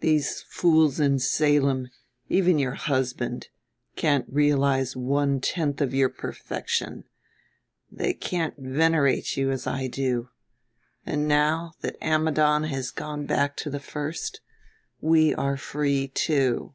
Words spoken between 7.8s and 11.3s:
they can't venerate you as I do. And